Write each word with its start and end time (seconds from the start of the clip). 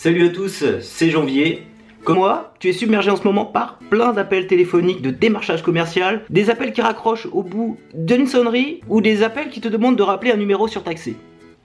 Salut 0.00 0.26
à 0.26 0.28
tous, 0.28 0.62
c'est 0.80 1.10
Janvier. 1.10 1.64
Comme 2.04 2.18
moi, 2.18 2.54
tu 2.60 2.68
es 2.68 2.72
submergé 2.72 3.10
en 3.10 3.16
ce 3.16 3.24
moment 3.24 3.44
par 3.44 3.80
plein 3.90 4.12
d'appels 4.12 4.46
téléphoniques 4.46 5.02
de 5.02 5.10
démarchage 5.10 5.64
commercial, 5.64 6.22
des 6.30 6.50
appels 6.50 6.72
qui 6.72 6.80
raccrochent 6.80 7.26
au 7.32 7.42
bout 7.42 7.78
d'une 7.94 8.28
sonnerie 8.28 8.80
ou 8.88 9.00
des 9.00 9.24
appels 9.24 9.48
qui 9.48 9.60
te 9.60 9.66
demandent 9.66 9.98
de 9.98 10.04
rappeler 10.04 10.30
un 10.30 10.36
numéro 10.36 10.68
surtaxé. 10.68 11.16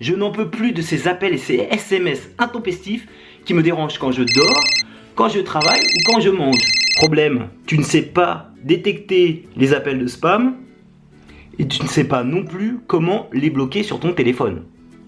Je 0.02 0.16
n'en 0.16 0.32
peux 0.32 0.50
plus 0.50 0.72
de 0.72 0.82
ces 0.82 1.08
appels 1.08 1.36
et 1.36 1.38
ces 1.38 1.68
SMS 1.70 2.28
intempestifs 2.40 3.08
qui 3.46 3.54
me 3.54 3.62
dérangent 3.62 4.00
quand 4.00 4.12
je 4.12 4.24
dors, 4.24 4.64
quand 5.14 5.30
je 5.30 5.42
travaille 5.42 5.82
ou 5.82 6.12
quand 6.12 6.20
je 6.20 6.32
mange. 6.32 6.66
Problème, 6.96 7.50
tu 7.68 7.78
ne 7.78 7.84
sais 7.84 8.02
pas 8.02 8.50
détecter 8.64 9.48
les 9.56 9.76
appels 9.76 10.00
de 10.00 10.08
spam 10.08 10.56
et 11.60 11.68
tu 11.68 11.84
ne 11.84 11.88
sais 11.88 12.06
pas 12.06 12.24
non 12.24 12.44
plus 12.44 12.80
comment 12.88 13.30
les 13.32 13.52
bloquer 13.52 13.84
sur 13.84 14.00
ton 14.00 14.12
téléphone. 14.12 14.64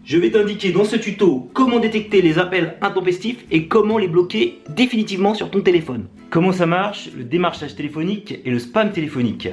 Je 0.06 0.20
vais 0.20 0.30
t'indiquer 0.30 0.72
dans 0.72 0.84
ce 0.84 0.98
tuto 0.98 1.50
comment 1.54 1.80
détecter 1.80 2.22
les 2.22 2.38
appels 2.38 2.76
intempestifs 2.82 3.44
et 3.50 3.66
comment 3.66 3.98
les 3.98 4.08
bloquer 4.08 4.60
définitivement 4.70 5.34
sur 5.34 5.50
ton 5.50 5.62
téléphone. 5.62 6.06
Comment 6.30 6.52
ça 6.52 6.68
marche, 6.68 7.10
le 7.18 7.24
démarchage 7.24 7.76
téléphonique 7.76 8.40
et 8.46 8.52
le 8.52 8.60
spam 8.60 8.92
téléphonique 8.92 9.50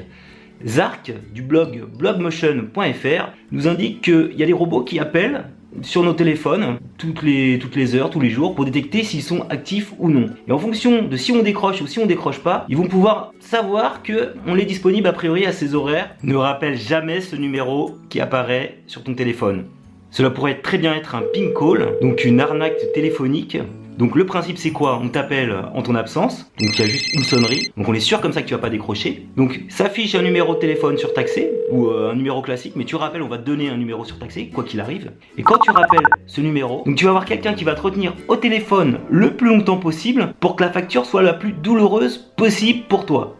Zark 0.66 1.10
du 1.32 1.40
blog 1.40 1.86
blogmotion.fr 1.96 3.30
nous 3.50 3.66
indique 3.66 4.02
qu'il 4.02 4.34
y 4.36 4.42
a 4.42 4.46
des 4.46 4.52
robots 4.52 4.82
qui 4.82 4.98
appellent 4.98 5.46
sur 5.80 6.02
nos 6.02 6.12
téléphones 6.12 6.78
toutes 6.98 7.22
les, 7.22 7.94
heures, 7.94 8.10
tous 8.10 8.20
les 8.20 8.28
jours 8.28 8.54
pour 8.54 8.66
détecter 8.66 9.04
s'ils 9.04 9.22
sont 9.22 9.46
actifs 9.48 9.94
ou 9.98 10.10
non. 10.10 10.26
Et 10.46 10.52
en 10.52 10.58
fonction 10.58 11.02
de 11.02 11.16
si 11.16 11.32
on 11.32 11.42
décroche 11.42 11.80
ou 11.80 11.86
si 11.86 11.98
on 11.98 12.04
décroche 12.04 12.40
pas, 12.40 12.66
ils 12.68 12.76
vont 12.76 12.88
pouvoir 12.88 13.32
savoir 13.40 14.02
que 14.02 14.34
on 14.46 14.58
est 14.58 14.66
disponible 14.66 15.08
a 15.08 15.14
priori 15.14 15.46
à 15.46 15.52
ces 15.52 15.74
horaires. 15.74 16.14
Ne 16.22 16.36
rappelle 16.36 16.76
jamais 16.76 17.22
ce 17.22 17.36
numéro 17.36 17.92
qui 18.10 18.20
apparaît 18.20 18.80
sur 18.86 19.02
ton 19.02 19.14
téléphone. 19.14 19.64
Cela 20.12 20.28
pourrait 20.28 20.60
très 20.60 20.76
bien 20.76 20.94
être 20.94 21.14
un 21.14 21.22
ping 21.22 21.54
call, 21.54 21.96
donc 22.02 22.26
une 22.26 22.38
arnaque 22.38 22.76
téléphonique. 22.92 23.56
Donc 23.96 24.14
le 24.14 24.26
principe 24.26 24.58
c'est 24.58 24.70
quoi? 24.70 25.00
On 25.02 25.08
t'appelle 25.08 25.56
en 25.74 25.80
ton 25.80 25.94
absence, 25.94 26.52
donc 26.60 26.78
il 26.78 26.80
y 26.80 26.82
a 26.82 26.86
juste 26.86 27.14
une 27.14 27.22
sonnerie, 27.22 27.72
donc 27.78 27.88
on 27.88 27.94
est 27.94 28.00
sûr 28.00 28.20
comme 28.20 28.32
ça 28.32 28.42
que 28.42 28.46
tu 28.46 28.52
vas 28.52 28.60
pas 28.60 28.68
décrocher. 28.68 29.26
Donc 29.38 29.62
s'affiche 29.70 30.14
un 30.14 30.20
numéro 30.20 30.54
de 30.54 30.58
téléphone 30.58 30.98
surtaxé 30.98 31.50
ou 31.70 31.86
euh, 31.86 32.10
un 32.10 32.14
numéro 32.14 32.42
classique, 32.42 32.74
mais 32.76 32.84
tu 32.84 32.94
rappelles, 32.94 33.22
on 33.22 33.28
va 33.28 33.38
te 33.38 33.46
donner 33.46 33.70
un 33.70 33.78
numéro 33.78 34.04
surtaxé, 34.04 34.48
quoi 34.48 34.64
qu'il 34.64 34.80
arrive. 34.80 35.12
Et 35.38 35.42
quand 35.42 35.56
tu 35.58 35.70
rappelles 35.70 36.06
ce 36.26 36.42
numéro, 36.42 36.82
donc 36.84 36.96
tu 36.96 37.04
vas 37.04 37.10
avoir 37.10 37.24
quelqu'un 37.24 37.54
qui 37.54 37.64
va 37.64 37.74
te 37.74 37.80
retenir 37.80 38.12
au 38.28 38.36
téléphone 38.36 38.98
le 39.08 39.30
plus 39.34 39.48
longtemps 39.48 39.78
possible 39.78 40.34
pour 40.40 40.56
que 40.56 40.64
la 40.64 40.70
facture 40.70 41.06
soit 41.06 41.22
la 41.22 41.32
plus 41.32 41.52
douloureuse 41.52 42.18
possible 42.36 42.80
pour 42.86 43.06
toi. 43.06 43.38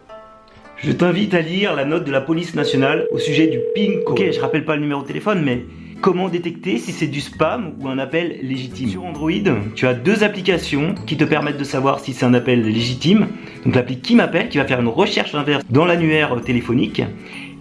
Je 0.77 0.91
t'invite 0.91 1.35
à 1.35 1.41
lire 1.41 1.75
la 1.75 1.85
note 1.85 2.03
de 2.03 2.11
la 2.11 2.21
police 2.21 2.55
nationale 2.55 3.07
au 3.11 3.19
sujet 3.19 3.45
du 3.45 3.59
ping 3.75 4.03
call. 4.03 4.13
Ok, 4.13 4.31
je 4.31 4.39
rappelle 4.39 4.65
pas 4.65 4.75
le 4.75 4.81
numéro 4.81 5.03
de 5.03 5.07
téléphone, 5.07 5.43
mais 5.45 5.65
Comment 6.03 6.27
détecter 6.27 6.79
si 6.79 6.91
c'est 6.91 7.07
du 7.07 7.21
spam 7.21 7.75
ou 7.79 7.87
un 7.87 7.97
appel 7.97 8.37
légitime 8.43 8.89
Sur 8.89 9.05
Android, 9.05 9.31
tu 9.73 9.87
as 9.87 9.93
deux 9.93 10.25
applications 10.25 10.95
qui 11.07 11.15
te 11.15 11.23
permettent 11.23 11.57
de 11.57 11.63
savoir 11.63 12.01
si 12.01 12.11
c'est 12.11 12.25
un 12.25 12.33
appel 12.33 12.61
légitime. 12.61 13.29
Donc 13.63 13.73
l'appli 13.73 14.01
qui 14.01 14.13
m'appelle 14.13 14.49
qui 14.49 14.57
va 14.57 14.65
faire 14.65 14.81
une 14.81 14.89
recherche 14.89 15.33
inverse 15.33 15.63
dans 15.69 15.85
l'annuaire 15.85 16.41
téléphonique 16.43 17.01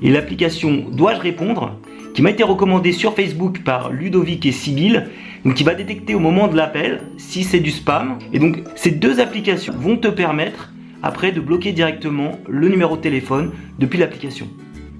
et 0.02 0.10
l'application 0.10 0.86
Dois-je 0.90 1.20
répondre 1.20 1.78
qui 2.14 2.22
m'a 2.22 2.30
été 2.30 2.42
recommandée 2.42 2.90
sur 2.90 3.14
Facebook 3.14 3.62
par 3.62 3.92
Ludovic 3.92 4.44
et 4.44 4.50
Sibyl 4.50 5.06
donc 5.44 5.54
qui 5.54 5.62
va 5.62 5.74
détecter 5.74 6.16
au 6.16 6.18
moment 6.18 6.48
de 6.48 6.56
l'appel 6.56 7.00
si 7.18 7.44
c'est 7.44 7.60
du 7.60 7.70
spam. 7.70 8.18
Et 8.32 8.40
donc 8.40 8.64
ces 8.74 8.90
deux 8.90 9.20
applications 9.20 9.72
vont 9.72 9.96
te 9.96 10.08
permettre 10.08 10.72
après 11.04 11.30
de 11.30 11.40
bloquer 11.40 11.70
directement 11.70 12.40
le 12.48 12.68
numéro 12.68 12.96
de 12.96 13.02
téléphone 13.02 13.52
depuis 13.78 14.00
l'application. 14.00 14.48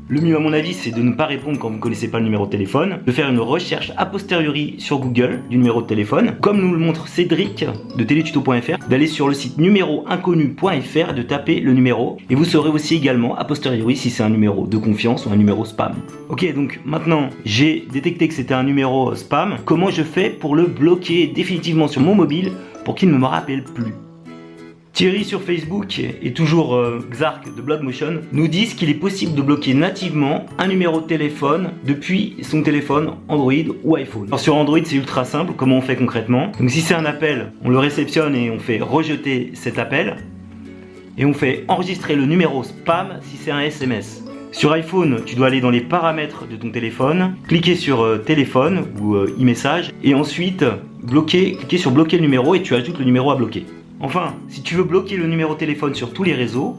Le 0.09 0.21
mieux 0.21 0.37
à 0.37 0.41
mon 0.41 0.53
avis 0.53 0.75
c'est 0.75 0.91
de 0.91 1.01
ne 1.01 1.13
pas 1.13 1.27
répondre 1.27 1.59
quand 1.59 1.69
vous 1.69 1.77
ne 1.77 1.81
connaissez 1.81 2.11
pas 2.11 2.19
le 2.19 2.25
numéro 2.25 2.45
de 2.47 2.51
téléphone, 2.51 2.99
de 3.07 3.13
faire 3.13 3.31
une 3.31 3.39
recherche 3.39 3.93
a 3.97 4.05
posteriori 4.05 4.75
sur 4.79 4.99
Google 4.99 5.41
du 5.49 5.57
numéro 5.57 5.81
de 5.81 5.87
téléphone, 5.87 6.37
comme 6.41 6.61
nous 6.61 6.73
le 6.73 6.79
montre 6.79 7.09
Cédric 7.09 7.65
de 7.97 8.05
télétuto.fr, 8.05 8.89
d'aller 8.89 9.07
sur 9.07 9.29
le 9.29 9.35
site 9.35 9.59
numéroinconnu.fr 9.59 11.11
et 11.11 11.15
de 11.15 11.23
taper 11.23 11.61
le 11.61 11.73
numéro 11.73 12.19
et 12.29 12.35
vous 12.35 12.45
saurez 12.45 12.71
aussi 12.71 12.97
également 12.97 13.37
a 13.37 13.45
posteriori 13.45 13.97
si 13.97 14.11
c'est 14.11 14.23
un 14.23 14.31
numéro 14.31 14.67
de 14.67 14.77
confiance 14.77 15.27
ou 15.27 15.31
un 15.31 15.37
numéro 15.37 15.65
spam. 15.65 15.95
Ok 16.29 16.53
donc 16.55 16.81
maintenant 16.85 17.31
j'ai 17.45 17.87
détecté 17.93 18.29
que 18.29 18.35
c'était 18.35 18.55
un 18.55 18.65
numéro 18.65 19.15
spam, 19.15 19.57
comment 19.65 19.91
je 19.91 20.03
fais 20.03 20.31
pour 20.31 20.57
le 20.57 20.67
bloquer 20.67 21.29
définitivement 21.29 21.89
sur 21.89 22.03
mon 22.03 22.15
mobile 22.15 22.53
pour 22.85 22.97
qu'il 22.97 23.11
ne 23.11 23.19
me 23.19 23.27
rappelle 23.27 23.63
plus? 23.63 23.95
Thierry 24.93 25.25
sur 25.25 25.41
Facebook 25.41 25.99
et 25.99 26.35
toujours 26.35 26.75
euh, 26.75 27.01
Xark 27.11 27.57
de 27.57 27.63
Bloodmotion 27.63 28.21
nous 28.31 28.47
disent 28.47 28.75
qu'il 28.75 28.91
est 28.91 28.95
possible 28.95 29.35
de 29.35 29.41
bloquer 29.41 29.73
nativement 29.73 30.45
un 30.59 30.69
numéro 30.69 31.01
de 31.01 31.07
téléphone 31.07 31.71
depuis 31.87 32.37
son 32.43 32.63
téléphone 32.63 33.15
Android 33.29 33.53
ou 33.85 33.97
iPhone. 33.97 34.27
Alors 34.27 34.41
sur 34.41 34.55
Android 34.55 34.81
c'est 34.85 34.97
ultra 34.97 35.25
simple, 35.25 35.55
comment 35.57 35.79
on 35.79 35.81
fait 35.81 35.97
concrètement? 35.97 36.53
Donc 36.61 36.69
si 36.69 36.83
c'est 36.83 36.93
un 36.93 37.07
appel, 37.07 37.53
on 37.65 37.71
le 37.71 37.79
réceptionne 37.79 38.37
et 38.37 38.51
on 38.51 38.59
fait 38.59 38.81
rejeter 38.81 39.53
cet 39.55 39.79
appel 39.79 40.19
et 41.17 41.25
on 41.25 41.33
fait 41.33 41.65
enregistrer 41.69 42.15
le 42.15 42.27
numéro 42.27 42.63
spam 42.63 43.19
si 43.23 43.39
c'est 43.39 43.51
un 43.51 43.61
SMS. 43.61 44.23
Sur 44.51 44.73
iPhone, 44.73 45.23
tu 45.25 45.37
dois 45.37 45.47
aller 45.47 45.63
dans 45.63 45.71
les 45.71 45.81
paramètres 45.81 46.47
de 46.47 46.57
ton 46.57 46.71
téléphone, 46.71 47.37
cliquer 47.49 47.77
sur 47.77 48.03
euh, 48.03 48.19
téléphone 48.19 48.85
ou 49.01 49.15
euh, 49.15 49.35
e-message 49.41 49.91
et 50.05 50.15
ensuite 50.15 50.67
bloquer, 51.03 51.53
cliquer 51.53 51.79
sur 51.79 51.93
bloquer 51.93 52.19
le 52.19 52.23
numéro 52.25 52.55
et 52.55 52.61
tu 52.61 52.75
ajoutes 52.75 52.99
le 52.99 53.07
numéro 53.07 53.31
à 53.31 53.37
bloquer. 53.37 53.65
Enfin, 54.05 54.35
si 54.49 54.63
tu 54.63 54.75
veux 54.75 54.83
bloquer 54.83 55.17
le 55.17 55.29
numéro 55.29 55.55
de 55.55 55.61
téléphone 55.61 55.95
sur 55.95 56.13
tous 56.13 56.25
les 56.25 56.35
réseaux, 56.35 56.77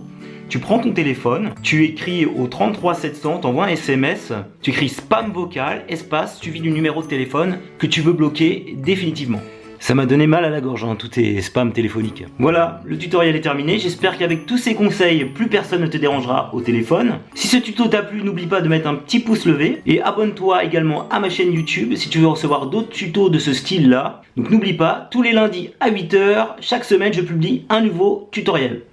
tu 0.50 0.60
prends 0.60 0.80
ton 0.80 0.92
téléphone, 0.92 1.52
tu 1.64 1.86
écris 1.86 2.26
au 2.26 2.48
33 2.48 2.96
700, 2.96 3.40
t'envoies 3.40 3.64
un 3.64 3.70
SMS, 3.70 4.34
tu 4.62 4.72
écris 4.72 4.90
spam 4.90 5.32
vocal, 5.32 5.86
espace, 5.88 6.38
suivi 6.40 6.60
du 6.60 6.70
numéro 6.70 7.02
de 7.02 7.08
téléphone 7.08 7.60
que 7.78 7.88
tu 7.88 8.02
veux 8.02 8.12
bloquer 8.12 8.76
définitivement. 8.78 9.40
Ça 9.84 9.96
m'a 9.96 10.06
donné 10.06 10.28
mal 10.28 10.46
à 10.46 10.50
la 10.50 10.62
gorge, 10.62 10.86
hein, 10.86 10.96
tout 10.98 11.20
est 11.20 11.42
spam 11.42 11.74
téléphonique. 11.74 12.24
Voilà, 12.40 12.80
le 12.86 12.98
tutoriel 12.98 13.36
est 13.36 13.42
terminé. 13.42 13.80
J'espère 13.80 14.18
qu'avec 14.18 14.46
tous 14.46 14.58
ces 14.58 14.76
conseils, 14.76 15.26
plus 15.26 15.50
personne 15.50 15.82
ne 15.82 15.88
te 15.88 15.98
dérangera 15.98 16.52
au 16.54 16.62
téléphone. 16.62 17.16
Si 17.36 17.50
ce 17.50 17.58
tuto 17.58 17.90
t'a 17.90 18.02
plu, 18.02 18.24
n'oublie 18.24 18.46
pas 18.46 18.62
de 18.62 18.70
mettre 18.70 18.88
un 18.88 18.96
petit 18.96 19.20
pouce 19.20 19.46
levé. 19.46 19.82
Et 19.86 20.02
abonne-toi 20.02 20.64
également 20.64 21.10
à 21.10 21.20
ma 21.20 21.30
chaîne 21.30 21.52
YouTube 21.52 21.96
si 21.96 22.08
tu 22.08 22.20
veux 22.20 22.28
recevoir 22.28 22.68
d'autres 22.68 22.92
tutos 22.92 23.28
de 23.28 23.40
ce 23.40 23.52
style-là. 23.52 24.22
Donc 24.38 24.52
n'oublie 24.52 24.72
pas, 24.72 25.10
tous 25.12 25.22
les 25.22 25.34
lundis 25.34 25.72
à 25.82 25.92
8h, 25.92 26.62
chaque 26.62 26.86
semaine, 26.86 27.12
je 27.12 27.20
publie 27.20 27.66
un 27.68 27.82
nouveau 27.82 28.30
tutoriel. 28.32 28.84